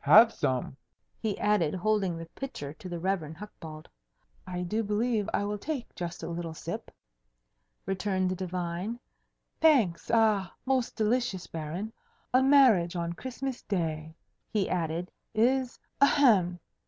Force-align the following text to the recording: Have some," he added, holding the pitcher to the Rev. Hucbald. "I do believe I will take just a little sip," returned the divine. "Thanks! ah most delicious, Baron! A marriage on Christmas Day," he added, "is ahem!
Have 0.00 0.32
some," 0.32 0.76
he 1.20 1.38
added, 1.38 1.72
holding 1.72 2.16
the 2.18 2.26
pitcher 2.34 2.72
to 2.72 2.88
the 2.88 2.98
Rev. 2.98 3.32
Hucbald. 3.36 3.86
"I 4.44 4.62
do 4.62 4.82
believe 4.82 5.30
I 5.32 5.44
will 5.44 5.56
take 5.56 5.94
just 5.94 6.24
a 6.24 6.28
little 6.28 6.52
sip," 6.52 6.90
returned 7.86 8.28
the 8.28 8.34
divine. 8.34 8.98
"Thanks! 9.60 10.10
ah 10.12 10.52
most 10.66 10.96
delicious, 10.96 11.46
Baron! 11.46 11.92
A 12.32 12.42
marriage 12.42 12.96
on 12.96 13.12
Christmas 13.12 13.62
Day," 13.62 14.16
he 14.50 14.68
added, 14.68 15.12
"is 15.32 15.78
ahem! 16.02 16.58